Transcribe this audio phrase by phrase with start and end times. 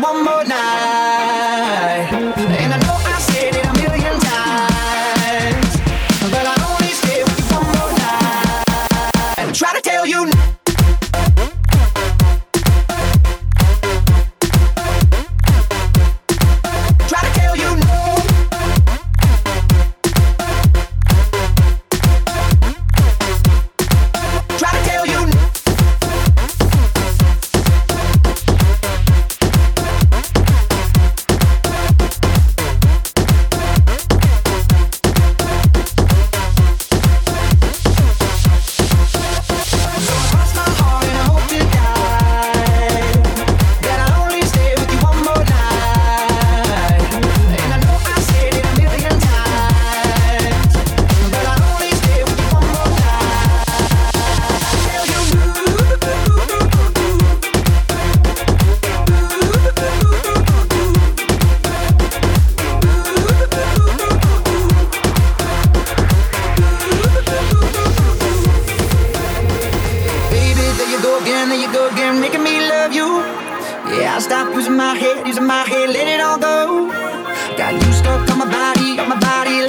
[0.00, 0.59] one more night.
[71.22, 73.06] Again, there you go again, making me love you.
[73.98, 76.88] Yeah, I stopped using my head, using my head, let it all go.
[77.56, 79.66] Got you stuck on my body, on my body,